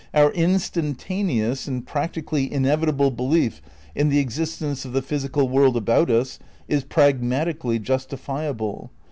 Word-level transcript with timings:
"Our 0.15 0.31
instantaneous 0.31 1.67
(and 1.67 1.85
practically 1.85 2.51
inevitable) 2.51 3.11
belief 3.11 3.61
in 3.93 4.09
the 4.09 4.17
existence 4.17 4.83
of 4.83 4.93
the 4.93 5.01
physical 5.03 5.47
world 5.47 5.77
about 5.77 6.09
us 6.09 6.39
is 6.67 6.83
pragmatically 6.83 7.77
justifiable. 7.77 8.89